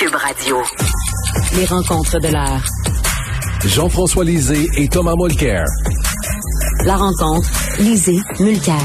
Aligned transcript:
Cube 0.00 0.14
Radio. 0.14 0.56
Les 1.58 1.66
rencontres 1.66 2.18
de 2.20 2.28
l'heure. 2.28 2.64
Jean-François 3.66 4.24
Lisée 4.24 4.66
et 4.78 4.88
Thomas 4.88 5.12
Mulcair. 5.14 5.62
La 6.86 6.96
rencontre, 6.96 7.46
Lisée, 7.78 8.18
Mulcair. 8.38 8.80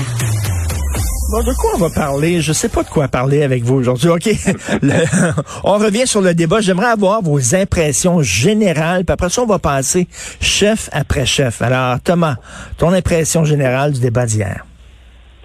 Bon, 1.31 1.41
de 1.41 1.53
quoi 1.57 1.71
on 1.75 1.77
va 1.77 1.89
parler? 1.89 2.41
Je 2.41 2.51
sais 2.51 2.67
pas 2.67 2.83
de 2.83 2.89
quoi 2.89 3.07
parler 3.07 3.43
avec 3.43 3.63
vous 3.63 3.75
aujourd'hui. 3.75 4.09
OK. 4.09 4.25
Le- 4.81 5.05
on 5.63 5.77
revient 5.77 6.05
sur 6.05 6.19
le 6.19 6.33
débat. 6.33 6.59
J'aimerais 6.59 6.87
avoir 6.87 7.21
vos 7.21 7.55
impressions 7.55 8.21
générales. 8.21 9.05
Puis 9.05 9.13
après 9.13 9.29
ça, 9.29 9.41
on 9.41 9.45
va 9.45 9.57
passer 9.59 10.09
chef 10.41 10.89
après 10.91 11.25
chef. 11.25 11.61
Alors, 11.61 11.97
Thomas, 12.01 12.35
ton 12.77 12.91
impression 12.91 13.45
générale 13.45 13.93
du 13.93 14.01
débat 14.01 14.25
d'hier. 14.25 14.65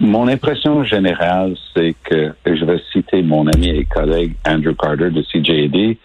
Mon 0.01 0.27
impression 0.27 0.83
générale, 0.83 1.55
c'est 1.75 1.95
que, 2.03 2.33
et 2.45 2.57
je 2.57 2.65
vais 2.65 2.79
citer 2.91 3.21
mon 3.21 3.47
ami 3.47 3.69
et 3.69 3.85
collègue 3.85 4.33
Andrew 4.47 4.73
Carter 4.73 5.09
de 5.11 5.21
CJD, 5.21 5.97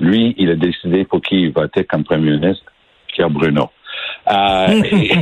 lui, 0.00 0.34
il 0.38 0.50
a 0.50 0.56
décidé 0.56 1.04
pour 1.04 1.20
qui 1.22 1.42
il 1.42 1.52
votait 1.52 1.84
comme 1.84 2.02
premier 2.04 2.32
ministre, 2.32 2.64
Pierre 3.08 3.30
Bruno. 3.30 3.70
Euh, 4.30 4.82
et- 4.92 5.12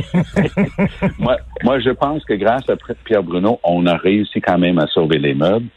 moi, 1.19 1.37
moi, 1.63 1.79
je 1.79 1.91
pense 1.91 2.23
que 2.25 2.33
grâce 2.33 2.67
à 2.69 2.75
Pierre 3.05 3.21
Bruno, 3.23 3.59
on 3.63 3.85
a 3.85 3.95
réussi 3.97 4.41
quand 4.41 4.57
même 4.57 4.79
à 4.79 4.87
sauver 4.87 5.19
les 5.19 5.35
meubles. 5.35 5.67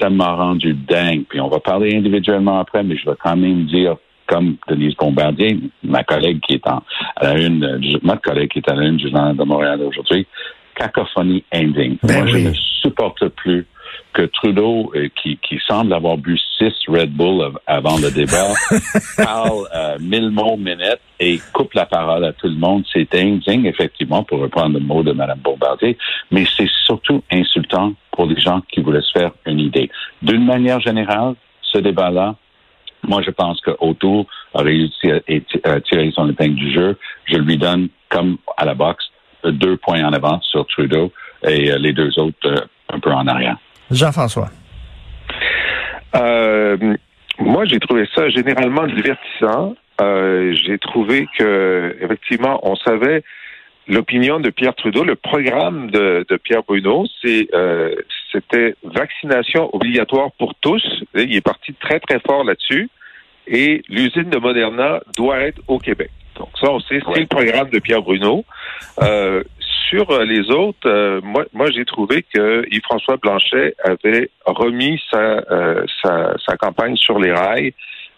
Ça 0.00 0.08
m'a 0.08 0.32
rendu 0.34 0.74
dingue. 0.74 1.24
Puis 1.28 1.40
on 1.40 1.48
va 1.48 1.58
parler 1.58 1.96
individuellement 1.96 2.60
après, 2.60 2.84
mais 2.84 2.96
je 2.96 3.10
vais 3.10 3.16
quand 3.20 3.36
même 3.36 3.64
dire, 3.64 3.96
comme 4.28 4.56
Denise 4.68 4.94
Bombardier, 4.94 5.58
ma 5.82 6.04
collègue 6.04 6.38
qui 6.46 6.54
est 6.54 6.66
en, 6.68 6.82
à 7.16 7.24
la 7.34 7.40
une, 7.40 7.64
euh, 7.64 7.78
du- 7.78 7.96
ma 8.02 8.16
collègue 8.18 8.50
qui 8.52 8.58
est 8.60 8.70
à 8.70 8.74
la 8.76 8.84
une 8.86 8.98
du 8.98 9.08
Journal 9.10 9.36
de 9.36 9.42
Montréal 9.42 9.80
aujourd'hui, 9.82 10.26
cacophonie 10.78 11.44
indigne. 11.52 11.96
Ben 12.02 12.24
Moi, 12.24 12.32
oui. 12.32 12.42
je 12.44 12.48
ne 12.48 12.54
supporte 12.82 13.26
plus 13.28 13.66
que 14.12 14.22
Trudeau, 14.22 14.90
euh, 14.94 15.08
qui, 15.20 15.36
qui 15.38 15.58
semble 15.66 15.92
avoir 15.92 16.16
bu 16.16 16.38
six 16.58 16.72
Red 16.88 17.10
Bull 17.12 17.42
av- 17.42 17.58
avant 17.66 17.96
le 17.98 18.10
débat, 18.10 18.52
parle 19.16 19.66
euh, 19.74 19.96
mille 20.00 20.30
mots 20.30 20.56
minutes 20.56 21.00
et 21.20 21.38
coupe 21.52 21.74
la 21.74 21.86
parole 21.86 22.24
à 22.24 22.32
tout 22.32 22.48
le 22.48 22.54
monde. 22.54 22.84
C'est 22.92 23.12
indigne, 23.14 23.66
effectivement, 23.66 24.22
pour 24.24 24.40
reprendre 24.40 24.74
le 24.78 24.84
mot 24.84 25.02
de 25.02 25.12
Mme 25.12 25.38
Bombardier, 25.40 25.96
mais 26.30 26.44
c'est 26.56 26.68
surtout 26.86 27.22
insultant 27.30 27.92
pour 28.12 28.26
les 28.26 28.40
gens 28.40 28.60
qui 28.72 28.80
voulaient 28.80 29.02
se 29.02 29.18
faire 29.18 29.32
une 29.46 29.60
idée. 29.60 29.90
D'une 30.22 30.44
manière 30.44 30.80
générale, 30.80 31.34
ce 31.62 31.78
débat-là, 31.78 32.34
moi, 33.06 33.22
je 33.24 33.30
pense 33.30 33.60
que 33.60 33.70
O'Toole 33.80 34.24
a 34.54 34.62
réussi 34.62 35.10
à 35.64 35.80
tirer 35.80 36.10
son 36.14 36.28
épingle 36.28 36.56
du 36.56 36.72
jeu. 36.72 36.98
Je 37.26 37.36
lui 37.36 37.56
donne, 37.56 37.88
comme 38.08 38.38
à 38.56 38.64
la 38.64 38.74
boxe, 38.74 39.04
deux 39.44 39.76
points 39.76 40.04
en 40.04 40.12
avant 40.12 40.40
sur 40.42 40.66
Trudeau 40.66 41.12
et 41.46 41.70
euh, 41.70 41.78
les 41.78 41.92
deux 41.92 42.18
autres 42.18 42.46
euh, 42.46 42.60
un 42.90 43.00
peu 43.00 43.10
en 43.10 43.26
arrière. 43.26 43.56
Jean-François. 43.90 44.50
Euh, 46.16 46.76
moi, 47.38 47.64
j'ai 47.66 47.78
trouvé 47.78 48.08
ça 48.14 48.28
généralement 48.28 48.86
divertissant. 48.86 49.74
Euh, 50.00 50.54
j'ai 50.54 50.78
trouvé 50.78 51.26
que, 51.38 51.96
effectivement, 52.00 52.60
on 52.62 52.76
savait 52.76 53.22
l'opinion 53.88 54.38
de 54.38 54.50
Pierre 54.50 54.74
Trudeau, 54.74 55.04
le 55.04 55.16
programme 55.16 55.90
de, 55.90 56.24
de 56.28 56.36
Pierre 56.36 56.62
Bruno, 56.62 57.06
c'est 57.22 57.48
euh, 57.54 57.94
c'était 58.30 58.74
vaccination 58.84 59.74
obligatoire 59.74 60.30
pour 60.38 60.54
tous. 60.56 60.84
Il 61.14 61.34
est 61.34 61.40
parti 61.40 61.72
très 61.74 61.98
très 61.98 62.20
fort 62.20 62.44
là-dessus. 62.44 62.90
Et 63.46 63.82
l'usine 63.88 64.28
de 64.28 64.38
Moderna 64.38 65.00
doit 65.16 65.40
être 65.40 65.62
au 65.68 65.78
Québec. 65.78 66.10
Donc 66.38 66.48
ça, 66.60 66.70
on 66.70 66.80
sait, 66.80 67.00
c'est 67.00 67.06
Ouais. 67.08 67.20
le 67.20 67.26
programme 67.26 67.70
de 67.70 67.78
Pierre 67.78 68.02
Bruno. 68.02 68.44
Euh, 69.02 69.42
sur 69.88 70.10
euh, 70.10 70.24
les 70.24 70.50
autres, 70.50 70.86
euh, 70.86 71.20
moi, 71.22 71.44
moi 71.52 71.70
j'ai 71.70 71.84
trouvé 71.84 72.22
que 72.34 72.64
Yves-François 72.70 73.16
Blanchet 73.16 73.74
avait 73.84 74.30
remis 74.44 75.00
sa, 75.10 75.18
euh, 75.50 75.84
sa, 76.02 76.34
sa 76.46 76.56
campagne 76.56 76.96
sur 76.96 77.18
les 77.18 77.32
rails, 77.32 77.72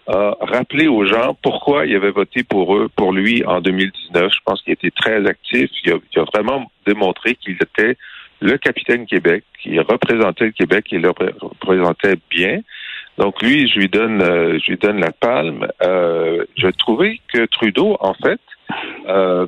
a 0.08 0.34
rappelé 0.40 0.88
aux 0.88 1.04
gens 1.04 1.36
pourquoi 1.42 1.86
il 1.86 1.94
avait 1.94 2.10
voté 2.10 2.42
pour 2.42 2.76
eux, 2.76 2.88
pour 2.96 3.12
lui 3.12 3.44
en 3.44 3.60
2019. 3.60 4.32
Je 4.32 4.38
pense 4.44 4.60
qu'il 4.62 4.72
était 4.72 4.90
très 4.90 5.24
actif. 5.26 5.70
Il 5.84 5.92
a, 5.92 5.96
il 6.12 6.18
a 6.20 6.24
vraiment 6.34 6.68
démontré 6.86 7.36
qu'il 7.36 7.52
était 7.54 7.96
le 8.40 8.56
capitaine 8.56 9.06
Québec, 9.06 9.44
qu'il 9.62 9.78
représentait 9.80 10.46
le 10.46 10.50
Québec, 10.52 10.86
il 10.90 11.02
le 11.02 11.10
repré- 11.10 11.34
représentait 11.40 12.16
bien. 12.30 12.58
Donc 13.20 13.42
lui, 13.42 13.68
je 13.68 13.78
lui 13.78 13.88
donne, 13.88 14.22
euh, 14.22 14.58
je 14.58 14.70
lui 14.70 14.78
donne 14.78 14.98
la 14.98 15.12
palme. 15.12 15.68
Euh, 15.82 16.42
je 16.56 16.68
trouvais 16.68 17.20
que 17.30 17.44
Trudeau, 17.44 17.98
en 18.00 18.14
fait, 18.14 18.40
euh, 19.08 19.46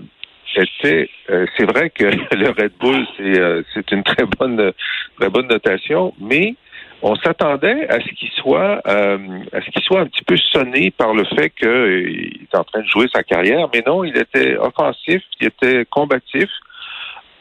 euh, 0.85 1.47
c'est 1.57 1.65
vrai 1.65 1.89
que 1.89 2.05
le 2.37 2.51
Red 2.51 2.73
Bull, 2.79 3.07
c'est 3.17 3.41
euh, 3.41 3.63
c'est 3.73 3.91
une 3.91 4.03
très 4.03 4.27
bonne, 4.39 4.73
très 5.19 5.31
bonne 5.31 5.49
notation, 5.49 6.13
mais 6.21 6.55
on 7.01 7.17
s'attendait 7.17 7.89
à 7.89 7.99
ce 8.01 8.09
qu'il 8.11 8.31
soit, 8.33 8.83
euh, 8.87 9.19
à 9.55 9.63
ce 9.63 9.71
qu'il 9.71 9.83
soit 9.83 10.01
un 10.01 10.07
petit 10.07 10.25
peu 10.25 10.37
sonné 10.37 10.91
par 10.91 11.15
le 11.15 11.25
fait 11.25 11.49
qu'il 11.51 12.43
est 12.43 12.57
en 12.57 12.65
train 12.65 12.81
de 12.81 12.87
jouer 12.89 13.07
sa 13.13 13.23
carrière, 13.23 13.69
mais 13.73 13.83
non, 13.87 14.05
il 14.05 14.17
était 14.19 14.55
offensif, 14.59 15.23
il 15.41 15.47
était 15.47 15.87
combatif. 15.89 16.51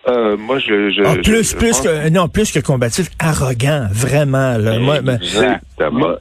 Euh, 0.07 0.35
moi, 0.37 0.57
je, 0.59 0.89
je, 0.89 1.03
Ah, 1.05 1.13
plus, 1.23 1.51
je 1.51 1.55
plus 1.55 1.69
pense- 1.69 1.81
que, 1.81 2.09
non, 2.09 2.27
plus 2.27 2.51
que 2.51 2.59
combatif, 2.59 3.07
arrogant, 3.19 3.87
vraiment. 3.91 4.57
Là. 4.57 4.79
Moi, 4.79 5.01
ben, 5.01 5.17
Exactement. 5.21 6.15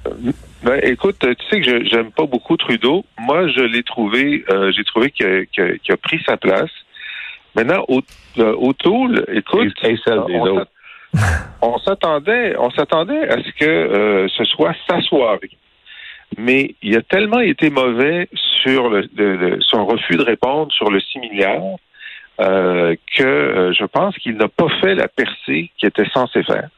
ben, 0.62 0.80
écoute, 0.82 1.16
tu 1.20 1.34
sais 1.48 1.60
que 1.60 1.66
je 1.66 1.88
j'aime 1.88 2.10
pas 2.12 2.26
beaucoup 2.26 2.56
Trudeau. 2.58 3.04
Moi, 3.18 3.48
je 3.48 3.60
l'ai 3.62 3.82
trouvé, 3.82 4.44
euh, 4.50 4.70
j'ai 4.76 4.84
trouvé 4.84 5.10
qu'il 5.10 5.26
a, 5.26 5.96
pris 5.96 6.20
sa 6.26 6.36
place. 6.36 6.70
Maintenant, 7.56 7.84
au, 7.88 8.00
euh, 8.38 8.54
O'Toole, 8.58 9.24
écoute, 9.32 9.72
Et 9.82 9.97
celle 10.04 10.24
des 10.26 10.34
on 10.34 10.42
autres. 10.42 10.66
s'att- 11.14 11.48
on 11.62 11.78
s'attendait, 11.78 12.54
on 12.58 12.70
s'attendait 12.70 13.28
à 13.28 13.38
ce 13.42 13.50
que 13.58 13.64
euh, 13.64 14.28
ce 14.28 14.44
soit 14.44 14.74
sa 14.88 15.00
soirée. 15.00 15.50
Mais 16.38 16.76
il 16.82 16.97
a 16.97 17.02
tellement 17.02 17.41
été 17.41 17.70
mauvais 17.70 18.28
sur 18.62 18.88
le, 18.91 19.08
le- 19.16 19.36
le- 19.36 19.60
son 19.62 19.84
refus 19.86 20.16
de 20.16 20.22
répondre 20.22 20.70
sur 20.70 20.91
le 20.91 21.00
6 21.00 21.18
milliards 21.18 21.60
euh, 22.41 22.95
que 23.17 23.23
euh, 23.23 23.73
je 23.73 23.84
pense 23.84 24.17
qu'il 24.17 24.37
n'a 24.37 24.49
pas 24.49 24.69
fait 24.81 24.95
la 24.95 25.09
percée 25.09 25.71
qu'il 25.78 25.89
était 25.89 26.09
censé 26.12 26.43
faire. 26.43 26.69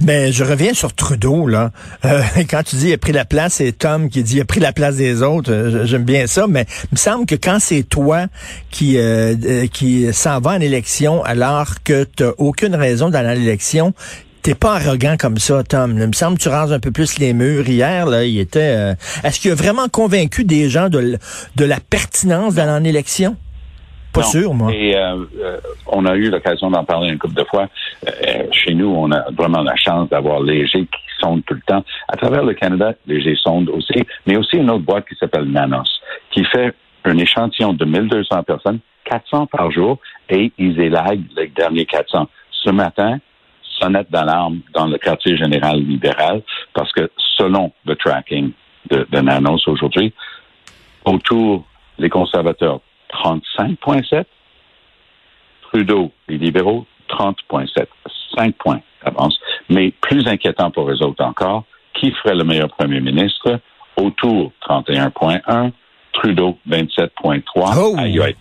Ben, 0.00 0.32
je 0.32 0.44
reviens 0.44 0.72
sur 0.72 0.94
Trudeau, 0.94 1.46
là. 1.46 1.70
Euh, 2.04 2.22
quand 2.50 2.62
tu 2.62 2.76
dis 2.76 2.88
il 2.88 2.94
a 2.94 2.98
pris 2.98 3.12
la 3.12 3.24
place, 3.24 3.54
c'est 3.54 3.72
Tom 3.72 4.08
qui 4.08 4.22
dit 4.22 4.36
il 4.36 4.40
a 4.40 4.44
pris 4.44 4.60
la 4.60 4.72
place 4.72 4.96
des 4.96 5.22
autres. 5.22 5.82
J'aime 5.84 6.04
bien 6.04 6.26
ça, 6.26 6.46
mais 6.46 6.66
il 6.84 6.92
me 6.92 6.96
semble 6.96 7.26
que 7.26 7.34
quand 7.34 7.58
c'est 7.60 7.82
toi 7.82 8.26
qui 8.70 8.98
euh, 8.98 9.66
qui 9.72 10.12
s'en 10.12 10.40
va 10.40 10.52
en 10.52 10.60
élection 10.60 11.22
alors 11.24 11.82
que 11.84 12.04
tu 12.04 12.24
aucune 12.38 12.74
raison 12.74 13.10
d'aller 13.10 13.28
à 13.28 13.34
l'élection, 13.34 13.94
T'es 14.42 14.54
pas 14.54 14.76
arrogant 14.76 15.16
comme 15.18 15.38
ça, 15.38 15.64
Tom. 15.64 15.98
Il 15.98 16.06
me 16.06 16.12
semble 16.12 16.38
que 16.38 16.44
tu 16.44 16.48
rases 16.48 16.72
un 16.72 16.78
peu 16.78 16.92
plus 16.92 17.18
les 17.18 17.32
murs. 17.32 17.68
Hier, 17.68 18.06
là, 18.06 18.22
il 18.22 18.38
était. 18.38 18.94
Est-ce 19.24 19.40
qu'il 19.40 19.50
a 19.50 19.56
vraiment 19.56 19.88
convaincu 19.88 20.44
des 20.44 20.70
gens 20.70 20.88
de, 20.88 21.18
de 21.56 21.64
la 21.64 21.80
pertinence 21.80 22.54
d'aller 22.54 22.70
en 22.70 22.84
élection? 22.84 23.36
Pas 24.16 24.22
Non. 24.22 24.28
sûr, 24.28 24.54
moi. 24.54 24.72
Et 24.72 24.96
euh, 24.96 25.16
euh, 25.40 25.58
on 25.86 26.06
a 26.06 26.16
eu 26.16 26.30
l'occasion 26.30 26.70
d'en 26.70 26.84
parler 26.84 27.10
une 27.10 27.18
couple 27.18 27.34
de 27.34 27.44
fois. 27.44 27.68
Euh, 28.06 28.44
chez 28.50 28.72
nous, 28.74 28.88
on 28.88 29.12
a 29.12 29.30
vraiment 29.32 29.62
la 29.62 29.76
chance 29.76 30.08
d'avoir 30.08 30.40
Léger 30.40 30.86
qui 30.86 31.00
sonde 31.20 31.44
tout 31.44 31.54
le 31.54 31.60
temps. 31.66 31.84
À 32.08 32.16
travers 32.16 32.42
le 32.42 32.54
Canada, 32.54 32.94
Léger 33.06 33.36
sonde 33.36 33.68
aussi, 33.68 34.02
mais 34.26 34.36
aussi 34.36 34.56
une 34.56 34.70
autre 34.70 34.84
boîte 34.84 35.06
qui 35.06 35.14
s'appelle 35.16 35.44
Nanos, 35.44 36.00
qui 36.30 36.44
fait 36.44 36.74
un 37.04 37.18
échantillon 37.18 37.74
de 37.74 37.84
1200 37.84 38.42
personnes, 38.44 38.78
400 39.04 39.46
par 39.46 39.70
jour, 39.70 39.98
et 40.30 40.50
ils 40.58 40.80
élaguent 40.80 41.26
les 41.36 41.48
derniers 41.48 41.84
400. 41.86 42.26
Ce 42.50 42.70
matin, 42.70 43.18
sonnette 43.78 44.10
d'alarme 44.10 44.60
dans 44.74 44.86
le 44.86 44.96
quartier 44.96 45.36
général 45.36 45.78
libéral, 45.78 46.42
parce 46.72 46.90
que 46.92 47.10
selon 47.36 47.70
le 47.84 47.94
tracking 47.96 48.52
de, 48.90 49.06
de 49.10 49.20
Nanos 49.20 49.68
aujourd'hui, 49.68 50.12
autour 51.04 51.64
les 51.98 52.08
conservateurs 52.08 52.80
35,7. 53.12 54.24
Trudeau, 55.62 56.12
les 56.28 56.38
libéraux, 56.38 56.86
30,7. 57.08 57.86
5 58.36 58.54
points 58.56 58.80
d'avance. 59.04 59.38
Mais 59.68 59.92
plus 60.00 60.26
inquiétant 60.26 60.70
pour 60.70 60.90
eux 60.90 61.02
autres 61.02 61.24
encore, 61.24 61.64
qui 61.94 62.10
ferait 62.12 62.34
le 62.34 62.44
meilleur 62.44 62.68
premier 62.68 63.00
ministre? 63.00 63.60
Autour, 63.96 64.52
31,1. 64.68 65.72
Trudeau, 66.12 66.58
27,3. 66.68 67.42
Oh! 67.78 67.94
Aïe, 67.98 68.20
aïe. 68.20 68.36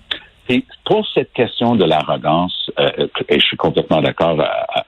Et 0.47 0.63
pour 0.85 1.07
cette 1.13 1.33
question 1.33 1.75
de 1.75 1.85
l'arrogance, 1.85 2.71
euh, 2.79 3.07
et 3.29 3.39
je 3.39 3.45
suis 3.45 3.57
complètement 3.57 4.01
d'accord 4.01 4.37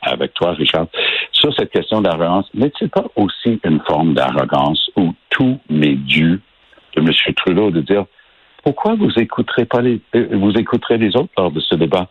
avec 0.02 0.34
toi, 0.36 0.52
Richard, 0.52 0.86
sur 1.32 1.54
cette 1.56 1.72
question 1.72 2.02
d'arrogance, 2.02 2.46
n'est-il 2.54 2.90
pas 2.90 3.06
aussi 3.16 3.60
une 3.64 3.80
forme 3.88 4.14
d'arrogance 4.14 4.90
où 4.96 5.16
tout 5.30 5.60
m'est 5.70 5.96
dû 5.96 6.42
de 6.96 7.02
M. 7.02 7.12
Trudeau 7.36 7.72
de 7.72 7.82
dire 7.82 8.06
pourquoi 8.68 8.96
vous 8.96 9.12
écouterez 9.18 9.64
pas 9.64 9.80
les, 9.82 10.02
euh, 10.14 10.28
vous 10.34 10.52
écouterez 10.52 10.98
les 10.98 11.16
autres 11.16 11.32
lors 11.38 11.52
de 11.52 11.62
ce 11.62 11.76
débat? 11.76 12.08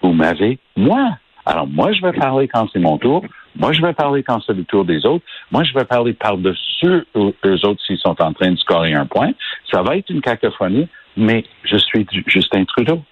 Vous 0.00 0.12
m'avez, 0.14 0.58
moi. 0.74 1.10
Alors, 1.44 1.66
moi, 1.66 1.92
je 1.92 2.00
vais 2.00 2.14
parler 2.14 2.48
quand 2.48 2.66
c'est 2.72 2.78
mon 2.78 2.96
tour. 2.96 3.22
Moi, 3.54 3.74
je 3.74 3.82
vais 3.82 3.92
parler 3.92 4.22
quand 4.22 4.40
c'est 4.46 4.54
le 4.54 4.64
tour 4.64 4.86
des 4.86 5.04
autres. 5.04 5.24
Moi, 5.52 5.62
je 5.62 5.74
vais 5.74 5.84
parler 5.84 6.14
par-dessus 6.14 7.04
eux, 7.16 7.34
autres 7.44 7.82
s'ils 7.86 7.98
sont 7.98 8.16
en 8.22 8.32
train 8.32 8.52
de 8.52 8.56
scorer 8.58 8.94
un 8.94 9.04
point. 9.04 9.32
Ça 9.70 9.82
va 9.82 9.98
être 9.98 10.08
une 10.08 10.22
cacophonie, 10.22 10.88
mais 11.18 11.44
je 11.64 11.76
suis 11.76 12.06
Justin 12.26 12.64
Trudeau. 12.64 13.02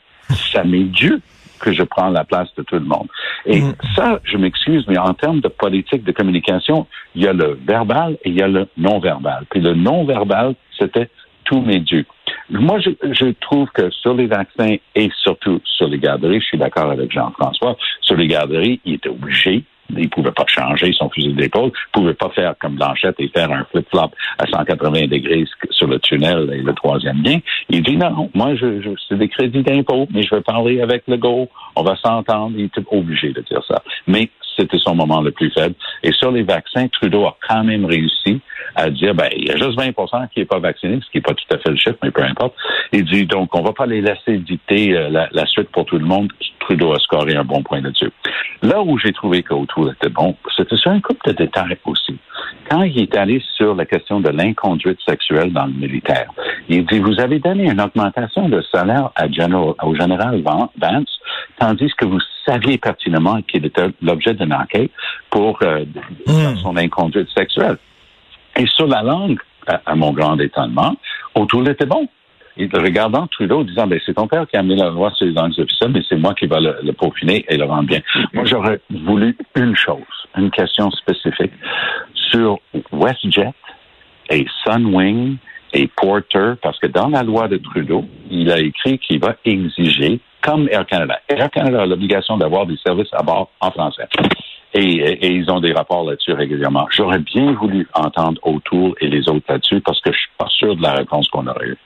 Ça 0.53 0.65
m'est 0.65 0.85
dû. 0.85 1.21
que 1.61 1.73
je 1.73 1.83
prends 1.83 2.09
la 2.11 2.23
place 2.23 2.49
de 2.57 2.63
tout 2.63 2.77
le 2.77 2.85
monde. 2.85 3.09
Et 3.45 3.61
Mm. 3.61 3.75
ça, 3.97 4.21
je 4.23 4.37
m'excuse, 4.37 4.85
mais 4.87 4.97
en 4.97 5.13
termes 5.13 5.41
de 5.41 5.49
politique 5.49 6.05
de 6.05 6.13
communication, 6.13 6.87
il 7.17 7.25
y 7.25 7.27
a 7.27 7.33
le 7.33 7.59
verbal 7.67 8.13
et 8.25 8.29
il 8.29 8.37
y 8.39 8.43
a 8.43 8.47
le 8.47 8.69
non-verbal. 8.77 9.45
Puis 9.51 9.61
le 9.61 9.75
non-verbal, 9.75 10.55
c'était 10.79 11.11
tous 11.43 11.61
mes 11.61 11.81
dieux. 11.81 12.07
Moi, 12.51 12.79
je, 12.81 12.91
je 13.13 13.27
trouve 13.41 13.69
que 13.71 13.91
sur 13.91 14.15
les 14.15 14.27
vaccins 14.27 14.77
et 14.95 15.11
surtout 15.23 15.61
sur 15.65 15.89
les 15.89 15.99
garderies, 15.99 16.41
je 16.41 16.47
suis 16.47 16.59
d'accord 16.59 16.91
avec 16.91 17.13
Jean-François, 17.13 17.77
sur 18.01 18.17
les 18.17 18.27
garderies, 18.27 18.81
il 18.85 18.95
était 18.95 19.09
obligé 19.09 19.65
il 19.91 20.03
ne 20.03 20.09
pouvait 20.09 20.33
pas 20.33 20.45
changer 20.47 20.93
son 20.93 21.09
fusil 21.11 21.35
d'épaule, 21.35 21.71
il 21.73 21.99
ne 21.99 22.03
pouvait 22.03 22.15
pas 22.15 22.29
faire 22.31 22.55
comme 22.61 22.77
Blanchette 22.77 23.17
et 23.19 23.29
faire 23.29 23.51
un 23.51 23.65
flip-flop 23.65 24.11
à 24.39 24.47
180 24.47 25.07
degrés 25.07 25.45
sur 25.71 25.87
le 25.87 25.99
tunnel 25.99 26.51
et 26.53 26.63
le 26.63 26.73
troisième 26.75 27.23
lien. 27.23 27.39
Il 27.69 27.83
dit 27.83 27.97
non, 27.97 28.31
moi, 28.35 28.55
je, 28.55 28.81
je 28.83 28.91
c'est 29.09 29.19
des 29.19 29.29
crédits 29.29 29.63
d'impôt, 29.63 30.07
mais 30.13 30.23
je 30.23 30.35
vais 30.35 30.43
parler 30.43 30.81
avec 30.81 31.05
le 31.09 31.17
go, 31.17 31.49
on 31.77 31.83
va 31.83 31.97
s'entendre. 31.97 32.55
Il 32.57 32.67
était 32.67 32.83
obligé 32.91 33.33
de 33.33 33.41
dire 33.43 33.63
ça. 33.67 33.83
Mais 34.07 34.31
c'était 34.59 34.79
son 34.79 34.95
moment 34.95 35.21
le 35.21 35.31
plus 35.31 35.51
faible. 35.51 35.75
Et 36.03 36.13
sur 36.13 36.31
les 36.31 36.43
vaccins, 36.43 36.89
Trudeau 36.89 37.27
a 37.27 37.37
quand 37.49 37.65
même 37.65 37.85
réussi 37.85 38.41
à 38.75 38.91
dire, 38.91 39.15
ben, 39.15 39.29
il 39.37 39.49
y 39.49 39.51
a 39.51 39.57
juste 39.57 39.79
20% 39.79 40.29
qui 40.31 40.41
n'est 40.41 40.47
pas 40.47 40.59
vacciné, 40.59 41.01
ce 41.05 41.11
qui 41.11 41.19
n'est 41.19 41.23
pas 41.23 41.35
tout 41.35 41.55
à 41.55 41.59
fait 41.59 41.71
le 41.71 41.77
chiffre, 41.77 41.97
mais 42.03 42.11
peu 42.11 42.23
importe. 42.23 42.55
Il 42.93 43.05
dit, 43.05 43.27
donc, 43.27 43.55
on 43.55 43.63
va 43.63 43.73
pas 43.73 43.87
les 43.87 44.01
laisser 44.01 44.39
dicter 44.39 44.97
euh, 44.97 45.09
la, 45.11 45.47
suite 45.47 45.69
pour 45.71 45.85
tout 45.85 45.99
le 45.99 46.05
monde. 46.05 46.33
Trudeau 46.61 46.93
a 46.93 46.99
scoré 46.99 47.35
un 47.35 47.45
bon 47.45 47.63
point 47.63 47.81
là-dessus. 47.81 48.11
Là 48.63 48.83
où 48.83 48.99
j'ai 48.99 49.13
trouvé 49.13 49.43
qu'Autour 49.43 49.91
était 49.93 50.11
bon, 50.11 50.37
c'était 50.57 50.77
sur 50.77 50.91
un 50.91 51.01
couple 51.01 51.31
de 51.31 51.33
détails 51.33 51.77
aussi. 51.87 52.19
Quand 52.71 52.83
il 52.83 53.01
est 53.01 53.17
allé 53.17 53.43
sur 53.57 53.75
la 53.75 53.87
question 53.87 54.21
de 54.21 54.29
l'inconduite 54.29 54.99
sexuelle 55.09 55.53
dans 55.53 55.67
le 55.67 55.73
militaire, 55.73 56.31
il 56.69 56.85
dit, 56.85 56.99
vous 56.99 57.19
avez 57.21 57.39
donné 57.39 57.71
une 57.71 57.81
augmentation 57.81 58.49
de 58.49 58.61
salaire 58.73 59.11
General, 59.31 59.75
au 59.83 59.95
général 59.95 60.43
Vance, 60.43 61.21
tandis 61.59 61.91
que 61.97 62.05
vous 62.05 62.21
saviez 62.49 62.79
pertinemment 62.79 63.43
qu'il 63.43 63.65
était 63.67 63.89
l'objet 64.01 64.35
d'une 64.35 64.53
enquête 64.53 64.91
pour 65.31 65.59
euh, 65.63 65.85
mmh. 66.27 66.57
son 66.63 66.77
inconduite 66.77 67.29
sexuelle. 67.37 67.77
Et 68.57 68.67
sur 68.67 68.87
la 68.87 69.03
langue, 69.03 69.39
à, 69.67 69.81
à 69.87 69.95
mon 69.95 70.13
grand 70.13 70.39
étonnement, 70.39 70.97
O'Toole 71.35 71.69
était 71.69 71.87
bon. 71.87 72.09
Et 72.57 72.69
regardant 72.73 73.29
Trudeau, 73.29 73.63
disant, 73.63 73.87
ben, 73.87 74.01
c'est 74.05 74.15
ton 74.15 74.27
père 74.27 74.45
qui 74.49 74.57
a 74.57 74.61
amené 74.61 74.75
la 74.75 74.91
loi 74.91 75.13
sur 75.13 75.27
les 75.27 75.33
langues 75.33 75.57
officielles, 75.59 75.93
mais 75.93 76.03
c'est 76.09 76.17
moi 76.17 76.35
qui 76.35 76.47
va 76.47 76.59
le, 76.59 76.75
le, 76.83 76.93
peaufiner 76.93 77.45
et 77.49 77.57
le 77.57 77.65
rendre 77.65 77.85
bien. 77.85 78.01
Moi, 78.33 78.45
j'aurais 78.47 78.81
voulu 78.91 79.37
une 79.55 79.77
chose, 79.77 79.99
une 80.37 80.51
question 80.51 80.91
spécifique 80.91 81.53
sur 82.15 82.59
WestJet 82.91 83.53
et 84.31 84.45
Sunwing 84.65 85.37
et 85.73 85.89
Porter, 85.97 86.55
parce 86.61 86.79
que 86.81 86.89
dans 86.89 87.09
la 87.09 87.23
loi 87.23 87.47
de 87.47 87.59
Trudeau, 87.59 88.05
il 88.31 88.51
a 88.51 88.59
écrit 88.59 88.99
qu'il 88.99 89.21
va 89.21 89.37
exiger, 89.45 90.19
comme 90.49 90.69
Air 90.71 90.87
Canada, 90.87 91.19
Air 91.29 91.51
Canada 91.51 91.83
a 91.83 91.87
l'obligation 91.87 92.39
d'avoir 92.39 92.65
des 92.67 92.77
services 92.79 93.13
à 93.13 93.23
bord 93.23 93.51
en 93.61 93.71
français. 93.71 94.09
Et, 94.73 94.81
et, 94.81 95.27
et, 95.27 95.31
ils 95.33 95.51
ont 95.51 95.61
des 95.61 95.73
rapports 95.73 96.05
là-dessus 96.05 96.33
régulièrement. 96.33 96.87
J'aurais 96.91 97.19
bien 97.19 97.53
voulu 97.53 97.87
entendre 97.95 98.41
O'Toole 98.45 98.95
et 99.01 99.09
les 99.09 99.29
autres 99.29 99.45
là-dessus 99.49 99.81
parce 99.81 100.01
que 100.01 100.13
je 100.13 100.19
suis 100.19 100.31
pas 100.39 100.49
sûr 100.49 100.77
de 100.77 100.83
la 100.83 100.93
réponse 100.93 101.29
qu'on 101.29 101.47
aurait 101.47 101.69
eue. 101.69 101.77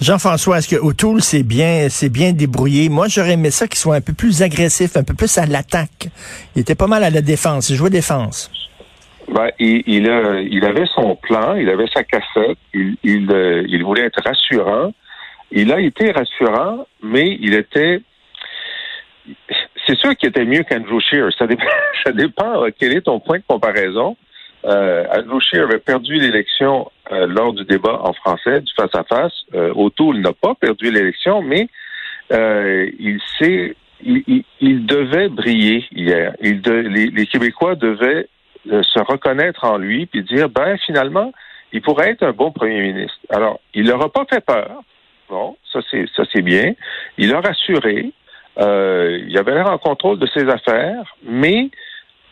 Jean-François, 0.00 0.58
est-ce 0.58 0.68
que 0.68 0.80
O'Toole 0.80 1.20
s'est 1.20 1.42
bien, 1.42 1.88
c'est 1.88 2.08
bien 2.08 2.32
débrouillé? 2.32 2.88
Moi, 2.88 3.06
j'aurais 3.08 3.32
aimé 3.32 3.50
ça 3.50 3.66
qu'il 3.66 3.78
soit 3.78 3.96
un 3.96 4.00
peu 4.00 4.12
plus 4.12 4.42
agressif, 4.42 4.96
un 4.96 5.02
peu 5.02 5.14
plus 5.14 5.36
à 5.38 5.46
l'attaque. 5.46 6.08
Il 6.54 6.60
était 6.62 6.76
pas 6.76 6.86
mal 6.86 7.02
à 7.02 7.10
la 7.10 7.20
défense. 7.20 7.70
Il 7.70 7.76
jouait 7.76 7.90
défense. 7.90 8.50
Ben, 9.32 9.50
il, 9.58 9.82
il, 9.86 10.08
a, 10.08 10.40
il 10.40 10.64
avait 10.64 10.86
son 10.94 11.16
plan, 11.16 11.56
il 11.56 11.68
avait 11.68 11.88
sa 11.92 12.02
cassette, 12.04 12.58
il, 12.72 12.96
il, 13.02 13.30
euh, 13.30 13.64
il 13.68 13.82
voulait 13.84 14.04
être 14.04 14.22
rassurant. 14.24 14.92
Il 15.50 15.72
a 15.72 15.80
été 15.80 16.10
rassurant, 16.12 16.86
mais 17.02 17.36
il 17.40 17.54
était 17.54 18.00
c'est 19.86 19.98
sûr 19.98 20.16
qu'il 20.16 20.28
était 20.28 20.44
mieux 20.44 20.62
qu'Andrew 20.62 21.00
Scheer. 21.00 21.30
Ça 21.38 21.46
dépend, 21.46 21.64
ça 22.04 22.12
dépend 22.12 22.64
quel 22.78 22.96
est 22.96 23.02
ton 23.02 23.20
point 23.20 23.38
de 23.38 23.44
comparaison. 23.46 24.16
Euh, 24.64 25.04
Andrew 25.12 25.40
Scheer 25.40 25.64
avait 25.64 25.78
perdu 25.78 26.14
l'élection 26.14 26.90
euh, 27.12 27.26
lors 27.26 27.52
du 27.52 27.64
débat 27.64 28.00
en 28.02 28.12
français, 28.12 28.60
du 28.60 28.72
face-à-face. 28.74 29.32
Euh, 29.54 29.72
O'Toole 29.74 30.18
n'a 30.18 30.32
pas 30.32 30.54
perdu 30.54 30.90
l'élection, 30.90 31.42
mais 31.42 31.68
euh, 32.32 32.90
il 32.98 33.20
s'est, 33.38 33.76
il, 34.02 34.86
devait 34.86 35.28
briller 35.28 35.84
hier. 35.92 36.34
Les, 36.40 37.26
Québécois 37.26 37.74
devaient 37.74 38.28
euh, 38.70 38.82
se 38.82 38.98
reconnaître 39.00 39.64
en 39.64 39.78
lui 39.78 40.06
puis 40.06 40.22
dire, 40.22 40.48
ben 40.48 40.76
finalement, 40.84 41.32
il 41.72 41.80
pourrait 41.80 42.10
être 42.10 42.24
un 42.24 42.32
bon 42.32 42.50
premier 42.50 42.80
ministre. 42.92 43.18
Alors, 43.30 43.60
il 43.74 43.86
leur 43.86 44.02
a 44.02 44.12
pas 44.12 44.26
fait 44.28 44.44
peur. 44.44 44.82
Bon, 45.28 45.56
ça 45.72 45.80
c'est 45.90 46.06
ça 46.14 46.24
c'est 46.32 46.42
bien. 46.42 46.74
Il 47.18 47.34
a 47.34 47.40
rassuré. 47.40 48.12
Euh, 48.58 49.20
il 49.28 49.38
avait 49.38 49.54
l'air 49.54 49.70
en 49.70 49.78
contrôle 49.78 50.18
de 50.18 50.26
ses 50.26 50.48
affaires, 50.48 51.14
mais 51.22 51.70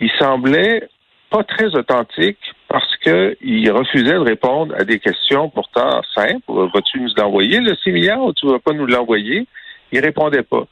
il 0.01 0.11
semblait 0.19 0.89
pas 1.31 1.45
très 1.45 1.75
authentique 1.75 2.39
parce 2.69 2.97
que 2.97 3.37
il 3.41 3.71
refusait 3.71 4.15
de 4.15 4.19
répondre 4.19 4.75
à 4.77 4.85
des 4.85 4.99
questions 4.99 5.49
pourtant 5.51 6.01
simples. 6.15 6.41
Vas-tu 6.49 7.01
nous 7.01 7.11
l'envoyer 7.17 7.61
le 7.61 7.75
6 7.77 7.93
milliards 7.93 8.23
ou 8.23 8.33
tu 8.33 8.47
vas 8.47 8.59
pas 8.59 8.73
nous 8.73 8.87
l'envoyer? 8.87 9.47
Il 9.93 10.01
répondait 10.01 10.43
pas. 10.43 10.65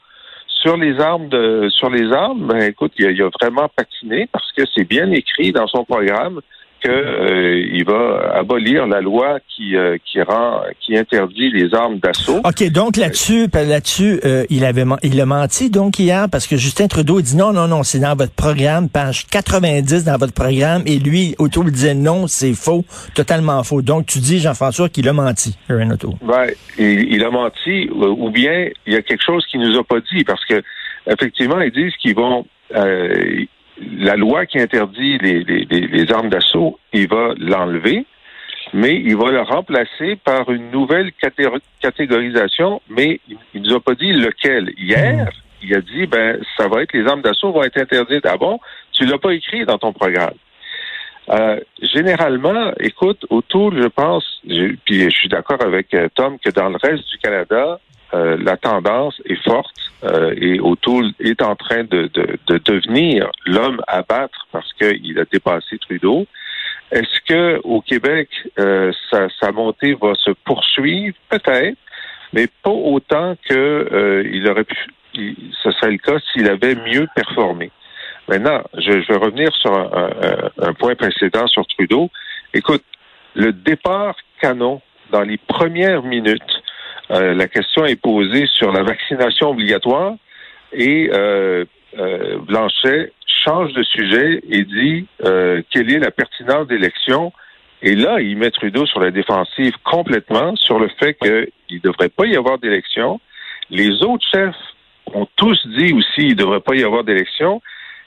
Sur 0.47 0.77
les 0.77 0.99
armes 0.99 1.29
de 1.29 1.69
sur 1.69 1.89
les 1.89 2.11
armes, 2.11 2.47
ben 2.47 2.61
écoute, 2.63 2.93
il 2.97 3.21
a 3.21 3.29
vraiment 3.39 3.69
patiné 3.69 4.27
parce 4.31 4.51
que 4.53 4.63
c'est 4.73 4.87
bien 4.87 5.11
écrit 5.11 5.51
dans 5.51 5.67
son 5.67 5.85
programme 5.85 6.41
qu'il 6.81 6.91
euh, 6.91 7.83
va 7.85 8.37
abolir 8.37 8.85
la 8.87 9.01
loi 9.01 9.39
qui 9.47 9.75
euh, 9.75 9.97
qui 10.05 10.21
rend 10.21 10.61
qui 10.79 10.97
interdit 10.97 11.49
les 11.49 11.73
armes 11.73 11.99
d'assaut. 11.99 12.41
Ok, 12.43 12.69
donc 12.71 12.97
là-dessus, 12.97 13.47
là-dessus, 13.53 14.19
euh, 14.25 14.45
il 14.49 14.65
avait 14.65 14.83
il 15.03 15.19
a 15.19 15.25
menti 15.25 15.69
donc 15.69 15.99
hier 15.99 16.27
parce 16.31 16.47
que 16.47 16.57
Justin 16.57 16.87
Trudeau 16.87 17.21
dit 17.21 17.35
non 17.35 17.53
non 17.53 17.67
non 17.67 17.83
c'est 17.83 17.99
dans 17.99 18.15
votre 18.15 18.33
programme 18.33 18.89
page 18.89 19.25
90 19.27 20.03
dans 20.03 20.17
votre 20.17 20.33
programme 20.33 20.83
et 20.85 20.99
lui 20.99 21.35
Auto 21.39 21.63
disait 21.63 21.95
non 21.95 22.27
c'est 22.27 22.53
faux 22.53 22.85
totalement 23.15 23.63
faux. 23.63 23.81
Donc 23.81 24.05
tu 24.05 24.19
dis 24.19 24.39
Jean-François 24.39 24.89
qu'il 24.89 25.07
a 25.07 25.13
menti, 25.13 25.57
Aaron 25.69 25.91
Auto. 25.91 26.13
Ben, 26.21 26.47
il, 26.77 27.13
il, 27.13 27.23
a 27.23 27.31
menti 27.31 27.89
ou 27.91 28.29
bien 28.29 28.69
il 28.85 28.93
y 28.93 28.95
a 28.95 29.01
quelque 29.01 29.23
chose 29.23 29.45
qu'il 29.47 29.61
nous 29.61 29.77
a 29.77 29.83
pas 29.83 29.99
dit 30.13 30.23
parce 30.23 30.43
que 30.45 30.61
effectivement 31.07 31.59
ils 31.61 31.71
disent 31.71 31.95
qu'ils 32.01 32.15
vont 32.15 32.45
la 33.77 34.15
loi 34.15 34.45
qui 34.45 34.59
interdit 34.59 35.17
les, 35.17 35.43
les, 35.43 35.65
les 35.65 36.11
armes 36.11 36.29
d'assaut, 36.29 36.79
il 36.93 37.07
va 37.07 37.33
l'enlever, 37.37 38.05
mais 38.73 38.95
il 38.95 39.15
va 39.15 39.31
le 39.31 39.41
remplacer 39.41 40.15
par 40.17 40.49
une 40.49 40.71
nouvelle 40.71 41.11
catégorisation, 41.81 42.81
mais 42.89 43.19
il 43.27 43.61
ne 43.61 43.67
nous 43.67 43.75
a 43.75 43.79
pas 43.79 43.95
dit 43.95 44.13
lequel. 44.13 44.73
Hier, 44.77 45.29
il 45.61 45.75
a 45.75 45.81
dit, 45.81 46.05
ben, 46.07 46.39
ça 46.57 46.67
va 46.67 46.81
être, 46.81 46.93
les 46.93 47.07
armes 47.07 47.21
d'assaut 47.21 47.51
vont 47.51 47.63
être 47.63 47.77
interdites. 47.77 48.25
Ah 48.25 48.37
bon? 48.37 48.59
Tu 48.91 49.05
l'as 49.05 49.17
pas 49.17 49.33
écrit 49.33 49.65
dans 49.65 49.77
ton 49.77 49.93
programme. 49.93 50.35
Euh, 51.29 51.59
généralement, 51.81 52.71
écoute, 52.79 53.25
autour, 53.29 53.73
je 53.75 53.87
pense, 53.87 54.41
je, 54.47 54.75
puis 54.85 55.01
je 55.01 55.09
suis 55.09 55.29
d'accord 55.29 55.61
avec 55.61 55.95
Tom 56.13 56.37
que 56.39 56.51
dans 56.51 56.69
le 56.69 56.77
reste 56.77 57.09
du 57.09 57.17
Canada, 57.17 57.79
euh, 58.13 58.37
la 58.39 58.55
tendance 58.57 59.19
est 59.25 59.41
forte 59.43 59.75
euh, 60.03 60.33
et 60.37 60.59
O'Toole 60.59 61.11
est 61.19 61.41
en 61.41 61.55
train 61.55 61.83
de, 61.83 62.09
de, 62.13 62.37
de 62.47 62.57
devenir 62.59 63.29
l'homme 63.45 63.81
à 63.87 64.03
battre 64.03 64.47
parce 64.51 64.71
qu'il 64.73 65.19
a 65.19 65.25
dépassé 65.25 65.77
Trudeau. 65.79 66.27
Est-ce 66.91 67.19
que 67.27 67.59
au 67.63 67.81
Québec, 67.81 68.29
euh, 68.59 68.91
sa, 69.09 69.27
sa, 69.39 69.51
montée 69.51 69.95
va 69.95 70.13
se 70.15 70.31
poursuivre? 70.45 71.15
Peut-être, 71.29 71.77
mais 72.31 72.47
pas 72.63 72.69
autant 72.69 73.35
que 73.49 74.23
il 74.31 74.47
aurait 74.47 74.65
pu. 74.65 74.77
Il, 75.15 75.35
ce 75.63 75.71
serait 75.71 75.91
le 75.91 75.97
cas 75.97 76.19
s'il 76.31 76.47
avait 76.47 76.75
mieux 76.75 77.07
performé. 77.15 77.71
Maintenant, 78.27 78.61
je, 78.75 79.01
je 79.01 79.07
vais 79.07 79.17
revenir 79.17 79.53
sur 79.55 79.73
un, 79.73 80.09
un, 80.61 80.67
un 80.69 80.73
point 80.73 80.95
précédent 80.95 81.47
sur 81.47 81.65
Trudeau. 81.67 82.09
Écoute, 82.53 82.83
le 83.33 83.51
départ 83.51 84.15
canon 84.39 84.81
dans 85.11 85.21
les 85.21 85.37
premières 85.37 86.03
minutes 86.03 86.41
euh, 87.11 87.33
la 87.33 87.47
question 87.47 87.85
est 87.85 88.01
posée 88.01 88.47
sur 88.47 88.71
la 88.71 88.83
vaccination 88.83 89.51
obligatoire 89.51 90.15
et 90.73 91.09
euh, 91.13 91.65
euh, 91.97 92.37
Blanchet 92.39 93.11
change 93.45 93.73
de 93.73 93.83
sujet 93.83 94.41
et 94.49 94.63
dit 94.63 95.05
quelle 95.19 95.91
est 95.91 95.99
la 95.99 96.09
pertinence 96.11 96.67
d'élection. 96.67 97.31
Et 97.83 97.95
là, 97.95 98.19
il 98.19 98.37
met 98.37 98.49
Trudeau 98.49 98.87
sur 98.87 98.99
la 98.99 99.11
défensive 99.11 99.73
complètement 99.83 100.55
sur 100.55 100.79
le 100.79 100.87
fait 100.99 101.13
qu'il 101.13 101.77
ne 101.77 101.79
devrait 101.79 102.09
pas 102.09 102.25
y 102.25 102.35
avoir 102.35 102.57
d'élection. 102.57 103.19
Les 103.69 104.01
autres 104.01 104.25
chefs 104.31 104.55
ont 105.13 105.27
tous 105.35 105.59
dit 105.77 105.93
aussi 105.93 106.21
qu'il 106.21 106.29
ne 106.29 106.35
devrait 106.35 106.61
pas 106.61 106.75
y 106.75 106.83
avoir 106.83 107.03
d'élection. 107.03 107.61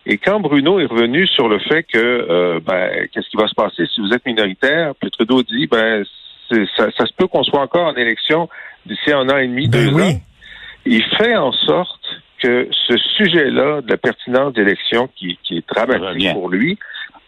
Et 0.06 0.16
quand 0.16 0.40
Bruno 0.40 0.80
est 0.80 0.86
revenu 0.86 1.26
sur 1.26 1.48
le 1.48 1.58
fait 1.58 1.82
que 1.82 1.98
euh, 1.98 2.60
ben, 2.64 3.08
qu'est-ce 3.12 3.28
qui 3.28 3.36
va 3.36 3.46
se 3.46 3.54
passer? 3.54 3.84
Si 3.94 4.00
vous 4.00 4.12
êtes 4.12 4.24
minoritaire, 4.24 4.94
puis 4.98 5.10
Trudeau 5.10 5.42
dit 5.42 5.66
ben 5.66 6.04
ça, 6.50 6.90
ça 6.96 7.06
se 7.06 7.12
peut 7.12 7.26
qu'on 7.26 7.44
soit 7.44 7.60
encore 7.60 7.88
en 7.88 7.94
élection 7.94 8.48
d'ici 8.88 9.12
un 9.12 9.28
an 9.28 9.36
et 9.36 9.46
demi, 9.46 9.68
ben 9.68 9.84
deux 9.84 9.94
oui. 9.94 10.02
ans. 10.02 10.20
Il 10.86 11.02
fait 11.16 11.36
en 11.36 11.52
sorte 11.52 12.00
que 12.42 12.68
ce 12.86 12.96
sujet-là 13.16 13.82
de 13.82 13.90
la 13.90 13.96
pertinence 13.96 14.54
d'élection 14.54 15.08
qui, 15.16 15.38
qui, 15.42 15.58
est 15.58 15.68
dramatique 15.68 16.32
pour 16.32 16.48
lui 16.48 16.78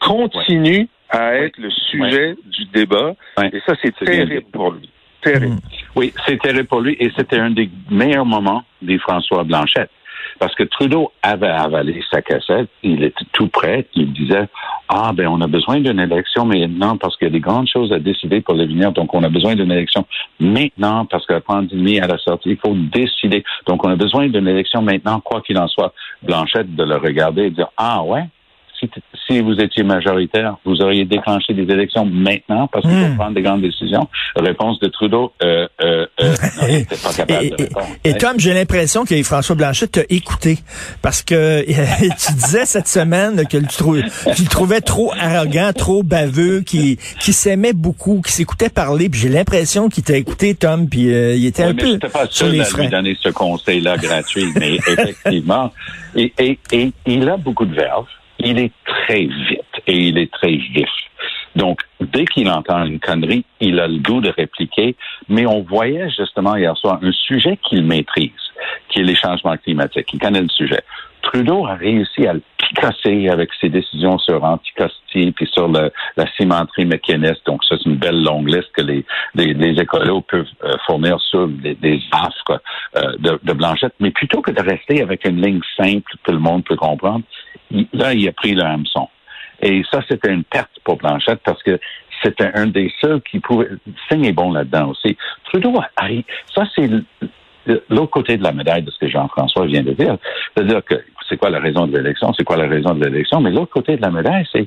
continue 0.00 0.88
à 1.10 1.34
être 1.34 1.58
le 1.58 1.70
sujet 1.70 2.36
du 2.46 2.64
débat. 2.66 3.14
Et 3.52 3.60
ça, 3.66 3.74
c'est 3.82 3.94
terrible 3.96 4.46
pour 4.52 4.72
lui. 4.72 4.88
Terrible. 5.20 5.54
Mm. 5.54 5.60
Oui, 5.96 6.14
c'est 6.26 6.40
terrible 6.40 6.66
pour 6.66 6.80
lui 6.80 6.96
et 6.98 7.10
c'était 7.16 7.38
un 7.38 7.50
des 7.50 7.68
meilleurs 7.90 8.24
moments 8.24 8.62
des 8.80 8.98
François 8.98 9.44
Blanchette. 9.44 9.90
Parce 10.40 10.54
que 10.54 10.62
Trudeau 10.62 11.12
avait 11.23 11.49
avalé 11.49 12.02
sa 12.11 12.23
cassette, 12.23 12.70
il 12.82 13.04
était 13.04 13.26
tout 13.32 13.49
prêt, 13.49 13.87
il 13.94 14.11
disait 14.14 14.49
Ah, 14.88 15.12
ben 15.14 15.28
on 15.28 15.42
a 15.42 15.47
besoin 15.47 15.80
d'une 15.80 16.00
élection 16.00 16.47
maintenant 16.47 16.97
parce 16.97 17.14
qu'il 17.18 17.28
y 17.28 17.30
a 17.30 17.32
des 17.32 17.40
grandes 17.40 17.68
choses 17.68 17.92
à 17.92 17.99
décider 17.99 18.40
pour 18.40 18.54
l'avenir, 18.54 18.90
donc 18.92 19.12
on 19.12 19.23
a 19.23 19.28
besoin 19.28 19.54
d'une 19.54 19.70
élection 19.70 20.06
maintenant 20.40 21.04
parce 21.04 21.26
que 21.26 21.35
la 21.35 21.42
pandémie 21.42 22.00
à 22.00 22.06
la 22.06 22.16
sortie, 22.16 22.52
il 22.52 22.56
faut 22.56 22.75
décider. 22.75 23.44
Donc 23.66 23.85
on 23.85 23.90
a 23.90 23.97
besoin 23.97 24.28
d'une 24.28 24.49
élection 24.49 24.80
maintenant, 24.80 25.20
quoi 25.20 25.42
qu'il 25.42 25.59
en 25.59 25.68
soit. 25.68 25.92
Blanchette 26.23 26.75
de 26.75 26.85
le 26.85 26.97
regarder 26.97 27.42
et 27.42 27.50
dire 27.50 27.68
Ah 27.76 28.02
ouais, 28.02 28.25
si, 29.26 29.40
vous 29.40 29.54
étiez 29.60 29.82
majoritaire, 29.82 30.56
vous 30.64 30.80
auriez 30.80 31.04
déclenché 31.04 31.54
des 31.54 31.72
élections 31.72 32.04
maintenant 32.04 32.66
parce 32.68 32.84
qu'il 32.84 32.94
faut 32.94 33.06
hmm. 33.06 33.16
prendre 33.16 33.34
des 33.34 33.42
grandes 33.42 33.62
décisions. 33.62 34.08
Réponse 34.37 34.78
de 34.80 34.88
Trudeau, 34.88 35.32
euh, 35.42 35.66
euh, 35.82 36.06
euh 36.20 36.34
pas 37.02 37.12
capable 37.12 37.44
et, 37.44 37.50
de 37.50 37.56
répondre. 37.56 37.87
Et, 38.04 38.14
Tom, 38.14 38.38
j'ai 38.38 38.54
l'impression 38.54 39.04
que 39.04 39.20
François 39.22 39.56
Blanchet 39.56 39.88
t'a 39.88 40.02
écouté 40.08 40.58
parce 41.02 41.22
que 41.22 41.64
tu 41.66 42.32
disais 42.32 42.66
cette 42.66 42.88
semaine 42.88 43.46
que 43.46 43.58
tu, 43.58 44.42
le 44.42 44.49
trouvais 44.49 44.80
trop 44.80 45.12
arrogant, 45.18 45.72
trop 45.72 46.02
baveux, 46.02 46.60
qui, 46.60 46.99
qui 47.20 47.32
s'aimait 47.32 47.72
beaucoup, 47.72 48.20
qui 48.25 48.32
s'écoutait 48.32 48.68
parler. 48.68 49.08
Puis 49.08 49.20
j'ai 49.20 49.28
l'impression 49.28 49.88
qu'il 49.88 50.04
t'a 50.04 50.16
écouté, 50.16 50.54
Tom, 50.54 50.88
puis 50.88 51.12
euh, 51.12 51.34
il 51.34 51.46
était 51.46 51.64
un 51.64 51.75
peu 51.75 51.99
pas 51.99 52.26
sur 52.28 52.49
les 52.49 52.60
à 52.60 52.78
lui 52.78 52.88
donner 52.88 53.16
ce 53.20 53.28
conseil-là 53.28 53.96
gratuit, 53.96 54.46
mais 54.58 54.75
effectivement, 54.87 55.72
et, 56.14 56.32
et, 56.38 56.58
et 56.72 56.92
il 57.06 57.28
a 57.28 57.37
beaucoup 57.37 57.66
de 57.66 57.75
verve 57.75 58.06
il 58.44 58.59
est 58.59 58.73
très 58.85 59.25
vite 59.25 59.82
et 59.87 59.97
il 59.97 60.18
est 60.18 60.30
très 60.32 60.56
vif. 60.56 60.88
Donc, 61.56 61.80
dès 62.00 62.25
qu'il 62.25 62.49
entend 62.49 62.85
une 62.85 63.00
connerie, 63.00 63.44
il 63.61 63.80
a 63.80 63.88
le 63.88 63.99
goût 63.99 64.20
de 64.20 64.30
répliquer, 64.30 64.97
mais 65.28 65.47
on 65.47 65.62
voyait 65.62 66.09
justement 66.11 66.56
hier 66.56 66.76
soir 66.76 66.99
un 67.02 67.12
sujet 67.12 67.59
qu'il 67.62 67.85
maîtrise, 67.85 68.30
qui 68.88 69.00
est 69.00 69.04
les 69.04 69.16
changements 69.16 69.56
climatiques. 69.56 70.12
Il 70.12 70.20
connaît 70.20 70.42
le 70.42 70.49
sujet. 70.49 70.80
Trudeau 71.22 71.66
a 71.66 71.74
réussi 71.74 72.26
à 72.26 72.34
le 72.34 72.42
picasser 72.58 73.28
avec 73.28 73.50
ses 73.60 73.68
décisions 73.68 74.18
sur 74.18 74.42
Anticosti 74.44 75.32
puis 75.32 75.48
sur 75.52 75.68
le, 75.68 75.92
la 76.16 76.26
cimenterie 76.36 76.84
mécaniste. 76.84 77.44
Donc, 77.46 77.64
ça, 77.64 77.76
c'est 77.78 77.88
une 77.88 77.96
belle 77.96 78.22
longue 78.22 78.48
liste 78.48 78.70
que 78.72 78.82
les, 78.82 79.04
les, 79.34 79.80
écolos 79.80 80.22
peuvent 80.22 80.46
euh, 80.64 80.76
fournir 80.86 81.20
sur 81.20 81.48
des, 81.48 81.74
des 81.74 82.00
euh, 82.96 83.16
de, 83.18 83.38
de 83.42 83.52
Blanchette. 83.52 83.94
Mais 84.00 84.10
plutôt 84.10 84.40
que 84.40 84.50
de 84.50 84.60
rester 84.60 85.02
avec 85.02 85.26
une 85.26 85.40
ligne 85.40 85.60
simple 85.76 86.12
que 86.22 86.32
le 86.32 86.38
monde 86.38 86.64
peut 86.64 86.76
comprendre, 86.76 87.24
là, 87.92 88.14
il 88.14 88.28
a 88.28 88.32
pris 88.32 88.54
le 88.54 88.62
hameçon. 88.62 89.08
Et 89.62 89.82
ça, 89.90 90.00
c'était 90.08 90.32
une 90.32 90.44
perte 90.44 90.70
pour 90.84 90.96
Blanchette 90.96 91.40
parce 91.44 91.62
que 91.62 91.78
c'était 92.22 92.50
un 92.54 92.66
des 92.66 92.92
seuls 93.00 93.20
qui 93.22 93.40
pouvait. 93.40 93.68
Singh 94.08 94.26
est 94.26 94.32
bon 94.32 94.52
là-dedans 94.52 94.90
aussi. 94.90 95.16
Trudeau, 95.44 95.74
ça, 96.54 96.64
c'est 96.74 96.88
l'autre 97.66 98.10
côté 98.10 98.36
de 98.36 98.42
la 98.42 98.52
médaille 98.52 98.82
de 98.82 98.90
ce 98.90 98.98
que 98.98 99.08
Jean-François 99.08 99.66
vient 99.66 99.82
de 99.82 99.92
dire. 99.92 100.16
C'est-à-dire 100.54 100.82
que 100.84 100.94
c'est 101.28 101.36
quoi 101.36 101.50
la 101.50 101.60
raison 101.60 101.86
de 101.86 101.96
l'élection, 101.96 102.32
c'est 102.32 102.44
quoi 102.44 102.56
la 102.56 102.68
raison 102.68 102.94
de 102.94 103.04
l'élection, 103.04 103.40
mais 103.40 103.50
l'autre 103.50 103.72
côté 103.72 103.96
de 103.96 104.02
la 104.02 104.10
médaille, 104.10 104.46
c'est 104.52 104.66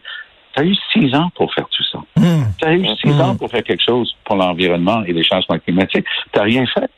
tu 0.55 0.62
as 0.62 0.65
eu 0.65 0.75
six 0.91 1.15
ans 1.15 1.31
pour 1.35 1.51
faire 1.53 1.67
tout 1.69 1.83
ça. 1.91 1.97
Hmm. 2.15 2.43
Tu 2.59 2.67
as 2.67 2.73
eu 2.73 2.85
six 2.97 3.07
hmm. 3.07 3.21
ans 3.21 3.35
pour 3.35 3.50
faire 3.50 3.63
quelque 3.63 3.83
chose 3.83 4.15
pour 4.23 4.35
l'environnement 4.35 5.03
et 5.03 5.12
les 5.12 5.23
changements 5.23 5.57
climatiques. 5.57 6.05
Tu 6.31 6.39
n'as 6.39 6.43
rien 6.43 6.65
fait. 6.67 6.89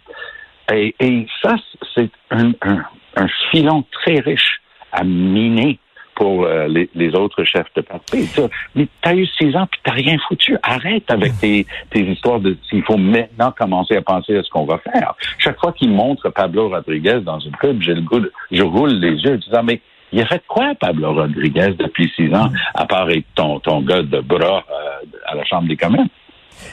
Et, 0.73 0.95
et 0.99 1.27
ça, 1.41 1.55
c'est 1.93 2.09
un, 2.31 2.51
un, 2.63 2.83
un 3.15 3.27
filon 3.51 3.85
très 3.91 4.19
riche 4.19 4.61
à 4.91 5.03
miner 5.03 5.79
pour 6.15 6.45
euh, 6.45 6.67
les, 6.67 7.15
autres 7.15 7.43
chefs 7.43 7.71
de 7.75 7.81
parti. 7.81 8.27
Mais 8.75 8.87
tu 9.01 9.09
as 9.09 9.15
eu 9.15 9.25
six 9.27 9.55
ans 9.55 9.67
puis 9.69 9.79
t'as 9.83 9.91
rien 9.91 10.17
foutu. 10.27 10.57
Arrête 10.63 11.09
avec 11.09 11.37
tes, 11.39 11.65
tes 11.91 12.01
histoires 12.01 12.39
de 12.39 12.57
s'il 12.69 12.83
faut 12.83 12.97
maintenant 12.97 13.51
commencer 13.51 13.95
à 13.95 14.01
penser 14.01 14.37
à 14.37 14.43
ce 14.43 14.49
qu'on 14.49 14.65
va 14.65 14.77
faire. 14.79 15.13
Chaque 15.37 15.59
fois 15.59 15.73
qu'il 15.73 15.91
montre 15.91 16.29
Pablo 16.29 16.69
Rodriguez 16.69 17.19
dans 17.21 17.39
une 17.39 17.51
pub, 17.53 17.81
j'ai 17.81 17.93
le 17.93 18.01
goût 18.01 18.21
je 18.51 18.63
roule 18.63 18.93
les 18.93 19.21
yeux 19.21 19.37
disant 19.37 19.63
mais 19.63 19.81
il 20.11 20.21
a 20.21 20.25
fait 20.27 20.43
quoi, 20.47 20.73
Pablo 20.79 21.13
Rodriguez, 21.13 21.73
depuis 21.77 22.11
six 22.15 22.33
ans, 22.33 22.49
à 22.73 22.85
part 22.85 23.09
être 23.09 23.25
ton, 23.35 23.59
ton 23.59 23.81
gars 23.81 24.01
de 24.01 24.21
bras 24.21 24.63
euh, 24.71 25.05
à 25.25 25.35
la 25.35 25.43
Chambre 25.43 25.67
des 25.67 25.75
communes? 25.75 26.07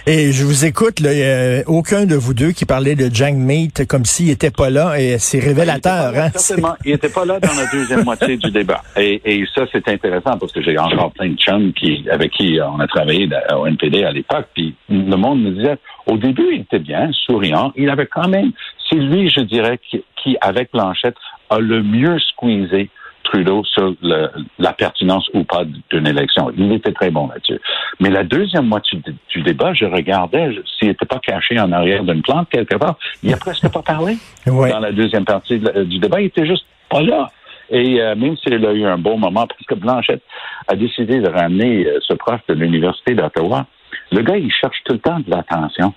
Et 0.07 0.33
je 0.33 0.45
vous 0.45 0.65
écoute, 0.65 1.01
là, 1.01 1.63
aucun 1.67 2.07
de 2.07 2.17
vous 2.17 2.35
deux 2.35 2.51
qui 2.51 2.65
parlait 2.65 2.95
de 2.95 3.09
Jang 3.13 3.37
Meat 3.37 3.87
comme 3.87 4.05
s'il 4.05 4.31
était 4.31 4.51
pas 4.51 4.69
là, 4.69 4.99
et 4.99 5.19
c'est 5.19 5.39
révélateur. 5.39 6.13
Hein? 6.17 6.31
Certainement, 6.35 6.75
il 6.85 6.93
était 6.93 7.09
pas 7.09 7.25
là 7.25 7.39
dans 7.39 7.55
la 7.55 7.67
deuxième 7.71 8.05
moitié 8.05 8.37
du 8.37 8.51
débat. 8.51 8.83
Et, 8.97 9.21
et 9.25 9.45
ça, 9.55 9.65
c'est 9.71 9.87
intéressant 9.89 10.39
parce 10.39 10.53
que 10.53 10.61
j'ai 10.63 10.77
encore 10.79 11.13
plein 11.13 11.29
de 11.29 11.37
chums 11.37 11.73
qui, 11.73 12.05
avec 12.11 12.33
qui 12.33 12.59
on 12.61 12.81
a 12.81 12.87
travaillé 12.87 13.29
au 13.57 13.67
NPD 13.67 14.05
à 14.05 14.13
l'époque, 14.13 14.47
puis 14.55 14.75
le 14.89 15.17
monde 15.17 15.43
me 15.43 15.51
disait, 15.51 15.79
au 16.07 16.17
début, 16.17 16.49
il 16.53 16.61
était 16.63 16.79
bien, 16.79 17.11
souriant, 17.27 17.73
il 17.77 17.89
avait 17.89 18.07
quand 18.07 18.29
même, 18.29 18.51
c'est 18.91 18.97
lui, 18.97 19.31
je 19.31 19.41
dirais, 19.41 19.79
qui, 19.89 20.03
qui 20.23 20.37
avec 20.41 20.73
Blanchette, 20.73 21.17
a 21.51 21.59
le 21.59 21.83
mieux 21.83 22.19
squeezé 22.19 22.91
Trudeau 23.33 23.65
sur 23.65 23.95
la 24.03 24.73
pertinence 24.75 25.29
ou 25.33 25.45
pas 25.45 25.63
d'une 25.91 26.07
élection. 26.07 26.53
Il 26.57 26.73
était 26.73 26.93
très 26.93 27.11
bon 27.11 27.29
là-dessus. 27.29 27.59
Mais 27.99 28.11
la 28.11 28.25
deuxième 28.25 28.67
moitié 28.67 29.01
du, 29.31 29.43
débat, 29.43 29.73
je 29.73 29.87
regardais 29.87 30.51
s'il 30.79 30.89
n'était 30.89 31.07
pas 31.07 31.19
caché 31.19 31.59
en 31.59 31.73
arrière 31.73 32.05
d'une 32.05 32.21
plante 32.21 32.51
quelque 32.51 32.77
part. 32.77 32.97
Il 33.23 33.31
n'a 33.31 33.39
presque 33.39 33.69
pas 33.73 33.83
parlé 33.83 34.19
dans 34.47 34.81
la 34.81 34.93
deuxième 34.93 35.25
partie 35.25 35.59
du 35.59 35.99
débat. 35.99 36.21
Il 36.21 36.27
était 36.27 36.47
juste 36.47 36.67
pas 36.91 37.01
là. 37.01 37.31
Et 37.71 38.03
euh, 38.03 38.15
même 38.15 38.37
s'il 38.37 38.67
a 38.67 38.73
eu 38.73 38.85
un 38.85 38.99
bon 38.99 39.17
moment, 39.17 39.47
parce 39.47 39.65
que 39.67 39.75
Blanchette 39.75 40.23
a 40.69 40.77
décidé 40.77 41.21
de 41.21 41.29
ramener 41.29 41.87
euh, 41.87 41.99
ce 42.07 42.13
prof 42.13 42.41
de 42.47 42.53
l'Université 42.53 43.15
d'Ottawa, 43.15 43.65
le 44.11 44.21
gars, 44.21 44.37
il 44.37 44.53
cherche 44.53 44.77
tout 44.85 44.93
le 44.93 44.99
temps 44.99 45.21
de 45.21 45.31
l'attention 45.31 45.95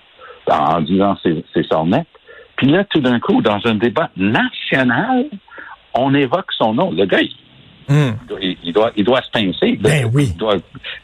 en 0.50 0.80
disant 0.80 1.16
ses, 1.22 1.44
ses 1.52 1.64
sornettes. 1.64 2.06
Puis 2.56 2.68
là, 2.68 2.84
tout 2.84 3.00
d'un 3.00 3.20
coup, 3.20 3.42
dans 3.42 3.60
un 3.66 3.74
débat 3.74 4.08
national, 4.16 5.26
on 5.96 6.14
évoque 6.14 6.52
son 6.52 6.74
nom. 6.74 6.90
Le 6.90 7.06
gars, 7.06 7.20
hmm. 7.88 8.12
il, 8.62 8.72
doit, 8.72 8.92
il 8.96 9.04
doit 9.04 9.22
se 9.22 9.30
pincer. 9.30 9.76
Ben 9.80 10.10
oui. 10.12 10.32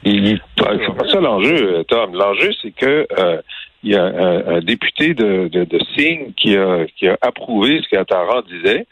c'est 0.04 0.96
pas 0.96 1.08
ça 1.08 1.20
l'enjeu, 1.20 1.84
Tom. 1.88 2.14
L'enjeu, 2.14 2.50
c'est 2.60 2.72
que 2.72 3.06
euh, 3.18 3.40
il 3.82 3.92
y 3.92 3.96
a 3.96 4.04
un, 4.04 4.60
député 4.60 5.14
de, 5.14 5.48
de, 5.48 5.64
de 5.64 5.78
Singh 5.96 6.34
qui 6.36 6.56
a, 6.56 6.86
qui 6.96 7.08
a 7.08 7.18
approuvé 7.20 7.80
ce 7.82 7.88
qu'Attara 7.88 8.42
disait, 8.42 8.86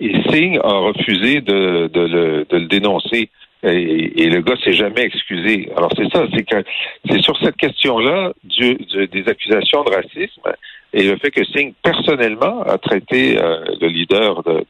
et 0.00 0.12
Singh 0.30 0.58
a 0.62 0.78
refusé 0.78 1.40
de, 1.40 1.88
de, 1.88 2.00
le, 2.00 2.46
de 2.48 2.56
le 2.56 2.66
dénoncer. 2.66 3.30
Et, 3.62 4.28
le 4.28 4.42
gars 4.42 4.56
s'est 4.62 4.74
jamais 4.74 5.04
excusé. 5.04 5.70
Alors 5.74 5.90
c'est 5.96 6.10
ça, 6.12 6.26
c'est 6.34 6.42
que 6.42 6.62
c'est 7.08 7.22
sur 7.22 7.34
cette 7.38 7.56
question-là 7.56 8.32
du, 8.44 8.74
des 9.06 9.24
accusations 9.26 9.84
de 9.84 9.90
racisme 9.90 10.42
et 10.92 11.02
le 11.02 11.16
fait 11.16 11.30
que 11.30 11.44
Singh 11.44 11.72
personnellement 11.82 12.62
a 12.62 12.78
traité 12.78 13.36
euh, 13.36 13.64
le 13.80 13.88
leader 13.88 14.42
de, 14.44 14.64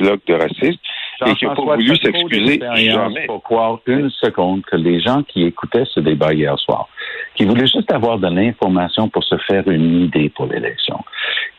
bloc 0.00 0.20
de 0.26 0.34
racisme 0.34 0.80
et 1.26 1.34
qui 1.34 1.44
n'a 1.44 1.54
pas 1.54 1.62
voulu 1.62 1.96
s'excuser 1.96 2.60
jamais. 2.90 3.26
Pour 3.26 3.42
croire 3.42 3.78
une 3.86 4.10
seconde 4.10 4.62
que 4.62 4.76
les 4.76 5.00
gens 5.00 5.22
qui 5.22 5.44
écoutaient 5.44 5.84
ce 5.92 6.00
débat 6.00 6.32
hier 6.32 6.58
soir, 6.58 6.88
qui 7.34 7.44
voulaient 7.44 7.66
juste 7.66 7.92
avoir 7.92 8.18
de 8.18 8.28
l'information 8.28 9.08
pour 9.08 9.24
se 9.24 9.36
faire 9.48 9.68
une 9.68 10.04
idée 10.04 10.30
pour 10.30 10.46
l'élection, 10.46 10.98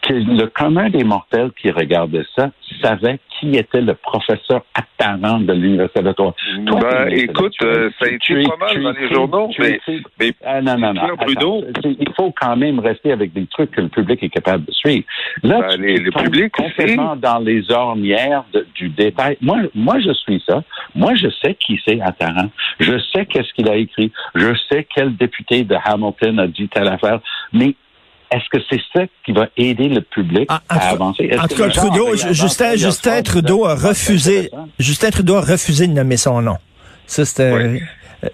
que 0.01 0.13
le 0.13 0.47
commun 0.47 0.89
des 0.89 1.03
mortels 1.03 1.51
qui 1.59 1.69
regardait 1.71 2.25
ça 2.35 2.49
savait 2.81 3.19
qui 3.39 3.55
était 3.55 3.81
le 3.81 3.95
professeur 3.95 4.63
apparent 4.73 5.39
de 5.39 5.53
l'Université 5.53 6.01
d'Ottawa. 6.01 6.35
Ben, 6.57 7.07
écoute, 7.09 7.53
euh, 7.63 7.89
ça 7.99 8.05
a 8.05 8.09
été 8.09 8.43
pas 8.43 8.57
mal 8.57 8.81
dans 8.81 8.91
les 8.91 9.13
journaux, 9.13 9.49
mais, 9.57 9.79
mais 10.19 10.33
ah, 10.45 10.61
non, 10.61 10.77
non, 10.77 10.93
non, 10.93 11.63
il 11.83 12.13
faut 12.15 12.31
quand 12.39 12.55
même 12.55 12.79
rester 12.79 13.11
avec 13.11 13.33
des 13.33 13.47
trucs 13.47 13.71
que 13.71 13.81
le 13.81 13.89
public 13.89 14.21
est 14.23 14.29
capable 14.29 14.65
de 14.65 14.71
suivre. 14.71 15.05
Là, 15.43 15.61
ben, 15.61 15.69
tu 15.77 16.03
le 16.03 16.11
public 16.11 16.51
complètement 16.53 17.15
dans 17.15 17.39
les 17.39 17.71
ornières 17.71 18.43
du 18.75 18.89
détail. 18.89 19.37
Moi, 19.41 19.57
moi, 19.73 19.99
je 19.99 20.13
suis 20.13 20.43
ça. 20.47 20.63
Moi, 20.95 21.15
je 21.15 21.27
sais 21.41 21.55
qui 21.55 21.79
c'est 21.85 21.99
Attaran. 22.01 22.49
Je 22.79 22.97
sais 23.13 23.25
qu'est-ce 23.25 23.53
qu'il 23.53 23.69
a 23.69 23.75
écrit. 23.75 24.11
Je 24.35 24.53
sais 24.69 24.87
quel 24.93 25.15
député 25.15 25.63
de 25.63 25.75
Hamilton 25.83 26.39
a 26.39 26.47
dit 26.47 26.67
telle 26.67 26.87
affaire. 26.87 27.19
Mais 27.53 27.75
est-ce 28.31 28.49
que 28.49 28.63
c'est 28.69 28.81
ça 28.93 29.05
qui 29.25 29.33
va 29.33 29.47
aider 29.57 29.89
le 29.89 30.01
public 30.01 30.45
ah, 30.49 30.61
à 30.69 30.89
avancer? 30.91 31.29
En 31.37 31.47
tout 31.47 31.55
cas, 31.55 31.69
Trudeau, 31.69 32.15
Justin, 32.15 32.75
Justin 32.75 33.21
Trudeau 33.21 33.65
a 33.65 33.75
refusé, 33.75 34.49
Justin 34.79 35.09
Trudeau 35.11 35.35
a 35.35 35.41
refusé 35.41 35.87
de 35.87 35.93
nommer 35.93 36.17
son 36.17 36.41
nom. 36.41 36.57
Ça, 37.05 37.25
c'était... 37.25 37.51
Oui, 37.51 37.81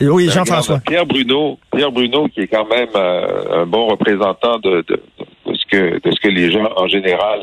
euh, 0.02 0.10
oui 0.10 0.30
Jean-François. 0.30 0.80
Pierre 0.86 1.06
Bruno, 1.06 1.58
Pierre 1.76 1.92
Bruno, 1.92 2.28
qui 2.28 2.42
est 2.42 2.48
quand 2.48 2.68
même 2.70 2.90
euh, 2.96 3.62
un 3.64 3.66
bon 3.66 3.88
représentant 3.88 4.60
de, 4.60 4.84
de, 4.88 5.02
de, 5.46 5.54
ce 5.54 5.66
que, 5.66 6.00
de 6.02 6.12
ce 6.12 6.20
que 6.20 6.28
les 6.28 6.52
gens 6.52 6.70
en 6.76 6.88
général 6.88 7.40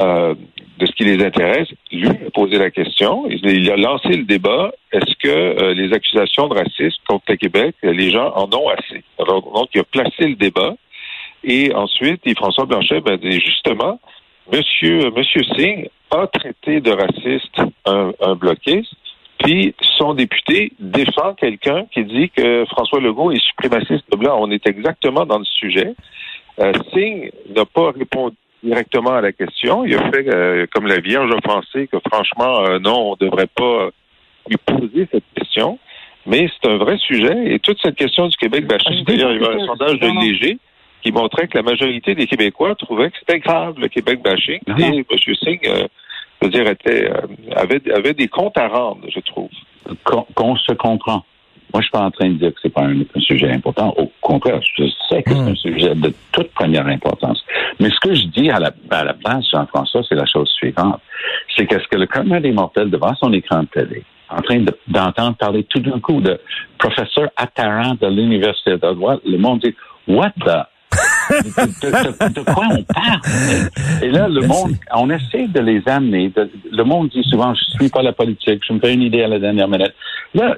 euh, 0.00 0.34
de 0.78 0.86
ce 0.86 0.92
qui 0.92 1.04
les 1.04 1.24
intéresse, 1.24 1.68
lui 1.92 2.08
a 2.08 2.30
posé 2.32 2.58
la 2.58 2.70
question, 2.70 3.28
il, 3.28 3.70
a 3.70 3.76
lancé 3.76 4.08
le 4.08 4.24
débat, 4.24 4.72
est-ce 4.92 5.14
que 5.22 5.28
euh, 5.28 5.72
les 5.72 5.92
accusations 5.92 6.48
de 6.48 6.54
racisme 6.54 7.00
contre 7.06 7.26
le 7.28 7.36
Québec, 7.36 7.76
les 7.82 8.10
gens 8.10 8.32
en 8.34 8.52
ont 8.52 8.68
assez? 8.70 9.04
donc, 9.18 9.68
il 9.72 9.80
a 9.80 9.84
placé 9.84 10.26
le 10.26 10.34
débat, 10.34 10.74
et 11.44 11.74
ensuite, 11.74 12.22
François 12.36 12.66
Blanchet 12.66 13.00
ben, 13.00 13.16
dit 13.16 13.40
justement, 13.40 14.00
Monsieur, 14.52 15.10
Monsieur 15.10 15.42
Singh 15.56 15.88
a 16.10 16.26
traité 16.26 16.80
de 16.80 16.90
raciste 16.90 17.60
un, 17.86 18.12
un 18.20 18.34
bloquiste, 18.34 18.94
puis 19.38 19.74
son 19.98 20.14
député 20.14 20.72
défend 20.78 21.34
quelqu'un 21.34 21.86
qui 21.92 22.04
dit 22.04 22.30
que 22.30 22.64
François 22.66 23.00
Legault 23.00 23.32
est 23.32 23.42
suprémaciste 23.42 24.08
blanc. 24.16 24.38
On 24.40 24.50
est 24.50 24.66
exactement 24.66 25.26
dans 25.26 25.38
le 25.38 25.44
sujet. 25.44 25.94
Euh, 26.60 26.72
Singh 26.92 27.30
n'a 27.54 27.64
pas 27.64 27.90
répondu 27.90 28.36
directement 28.62 29.12
à 29.12 29.20
la 29.20 29.32
question. 29.32 29.84
Il 29.84 29.94
a 29.96 30.10
fait 30.10 30.26
euh, 30.28 30.66
comme 30.72 30.86
la 30.86 31.00
Vierge 31.00 31.30
a 31.30 31.40
pensé 31.40 31.88
que 31.88 31.98
franchement, 32.10 32.64
euh, 32.64 32.78
non, 32.78 33.10
on 33.10 33.16
ne 33.20 33.28
devrait 33.28 33.48
pas 33.54 33.90
lui 34.48 34.56
poser 34.64 35.08
cette 35.10 35.24
question. 35.34 35.78
Mais 36.26 36.48
c'est 36.48 36.70
un 36.70 36.78
vrai 36.78 36.96
sujet. 36.98 37.52
Et 37.54 37.58
toute 37.58 37.78
cette 37.82 37.96
question 37.96 38.28
du 38.28 38.36
Québec 38.36 38.66
bashing, 38.66 39.00
Ah, 39.00 39.04
d'ailleurs, 39.06 39.32
il 39.32 39.42
y 39.42 39.44
avait 39.44 39.62
un 39.62 39.66
sondage 39.66 40.00
de. 40.00 40.20
Léger 40.20 40.58
qui 41.04 41.12
montrait 41.12 41.46
que 41.48 41.56
la 41.58 41.62
majorité 41.62 42.14
des 42.14 42.26
Québécois 42.26 42.74
trouvaient 42.76 43.10
que 43.10 43.16
c'était 43.18 43.38
grave, 43.38 43.74
le 43.78 43.88
Québec 43.88 44.22
bashing. 44.22 44.58
Non. 44.66 44.76
Et 44.78 45.04
M. 45.08 45.34
Singh, 45.42 45.60
euh, 45.68 45.86
je 46.40 46.46
veux 46.46 46.50
dire, 46.50 46.66
était, 46.66 47.10
euh, 47.10 47.20
avait, 47.54 47.82
avait 47.92 48.14
des 48.14 48.28
comptes 48.28 48.56
à 48.56 48.68
rendre, 48.68 49.02
je 49.14 49.20
trouve. 49.20 49.50
qu'on 50.34 50.56
se 50.56 50.72
comprend. 50.72 51.24
Moi, 51.72 51.80
je 51.80 51.86
suis 51.86 51.90
pas 51.90 52.02
en 52.04 52.10
train 52.10 52.28
de 52.28 52.34
dire 52.34 52.50
que 52.54 52.60
c'est 52.62 52.72
pas 52.72 52.82
un, 52.84 53.00
un 53.00 53.20
sujet 53.20 53.50
important. 53.50 53.92
Au 53.98 54.10
contraire, 54.20 54.60
je 54.76 54.84
sais 55.08 55.22
que 55.22 55.30
c'est 55.34 55.40
un 55.50 55.54
sujet 55.56 55.94
de 55.94 56.12
toute 56.32 56.50
première 56.52 56.86
importance. 56.86 57.44
Mais 57.80 57.90
ce 57.90 57.98
que 58.00 58.14
je 58.14 58.24
dis 58.28 58.48
à 58.50 58.60
la, 58.60 58.70
à 58.90 59.04
la 59.04 59.12
place, 59.12 59.44
Jean-François, 59.52 60.02
c'est 60.08 60.14
la 60.14 60.24
chose 60.24 60.48
suivante. 60.50 61.00
C'est 61.54 61.66
qu'est-ce 61.66 61.88
que 61.88 61.96
le 61.98 62.06
commun 62.06 62.40
des 62.40 62.52
mortels 62.52 62.90
devant 62.90 63.14
son 63.16 63.32
écran 63.32 63.62
de 63.62 63.66
télé, 63.66 64.02
en 64.30 64.40
train 64.40 64.60
de- 64.60 64.78
d'entendre 64.86 65.36
parler 65.36 65.64
tout 65.64 65.80
d'un 65.80 65.98
coup 65.98 66.20
de 66.20 66.38
professeur 66.78 67.28
attarant 67.36 67.94
de 68.00 68.06
l'Université 68.06 68.70
d'Ottawa, 68.72 69.18
le 69.26 69.36
monde 69.38 69.58
dit, 69.60 69.74
what 70.06 70.30
the... 70.46 70.62
de, 71.30 71.36
de- 71.66 72.28
de- 72.28 72.34
de 72.34 72.40
quoi 72.52 72.64
on 72.70 72.82
parle? 72.82 73.20
Et 74.02 74.10
là, 74.10 74.28
le 74.28 74.46
monde, 74.46 74.72
on 74.94 75.10
essaie 75.10 75.46
de 75.48 75.60
les 75.60 75.82
amener. 75.86 76.30
de- 76.30 76.50
le 76.70 76.84
monde 76.84 77.08
dit 77.08 77.22
souvent, 77.24 77.54
je 77.54 77.64
suis 77.78 77.88
pas 77.90 78.02
la 78.02 78.12
politique, 78.12 78.62
je 78.66 78.72
me 78.72 78.80
fais 78.80 78.94
une 78.94 79.02
idée 79.02 79.22
à 79.22 79.28
la 79.28 79.38
dernière 79.38 79.68
minute. 79.68 79.94
Là, 80.34 80.56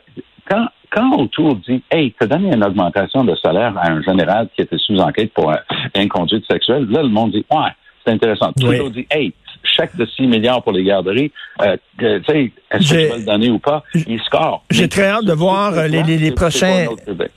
quand, 0.49 0.67
quand 0.91 1.17
autour 1.19 1.57
dit, 1.57 1.83
hey, 1.91 2.15
t'as 2.19 2.27
donné 2.27 2.55
une 2.55 2.65
augmentation 2.65 3.25
de 3.25 3.35
salaire 3.37 3.77
à 3.77 3.91
un 3.91 4.03
général 4.03 4.49
qui 4.55 4.63
était 4.63 4.79
sous 4.79 4.97
enquête 4.99 5.33
pour 5.35 5.53
inconduite 5.95 6.45
sexuelle, 6.51 6.87
là, 6.91 7.03
le 7.03 7.09
monde 7.09 7.33
dit, 7.33 7.45
ouais, 7.51 7.71
c'est 8.05 8.13
intéressant. 8.13 8.53
Oui. 8.59 8.65
Trudeau 8.77 8.91
dit, 8.91 9.07
hey, 9.11 9.33
chèque 9.67 9.97
de 9.97 10.07
6 10.07 10.27
milliards 10.27 10.63
pour 10.63 10.73
les 10.73 10.85
garderies, 10.85 11.33
euh, 11.63 11.77
tu 11.99 12.07
sais, 12.27 12.53
est-ce 12.71 12.93
que 12.93 13.03
tu 13.03 13.09
vas 13.09 13.17
le 13.17 13.25
donner 13.25 13.51
ou 13.51 13.59
pas? 13.59 13.83
Il 13.95 14.21
score. 14.21 14.65
J'ai 14.71 14.89
très 14.89 15.07
hâte 15.07 15.25
de 15.25 15.33
voir 15.33 15.73
euh, 15.75 15.87
les, 15.87 16.03
les, 16.03 16.33
prochains. 16.33 16.87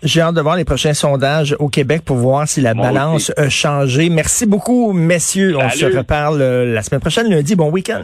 J'ai 0.04 0.22
hâte 0.22 0.36
de 0.36 0.42
voir 0.42 0.56
les 0.56 0.66
prochains 0.66 0.94
sondages 0.94 1.56
au 1.60 1.70
Québec 1.70 2.04
pour 2.06 2.18
voir 2.18 2.48
si 2.48 2.62
la 2.62 2.74
balance 2.74 3.30
aussi. 3.30 3.40
a 3.40 3.50
changé. 3.50 4.10
Merci 4.10 4.46
beaucoup, 4.46 4.94
messieurs. 4.94 5.58
On 5.58 5.70
se 5.70 5.86
reparle 5.86 6.42
euh, 6.42 6.74
la 6.74 6.82
semaine 6.82 7.02
prochaine, 7.02 7.30
lundi. 7.30 7.56
Bon 7.56 7.70
week-end. 7.70 8.04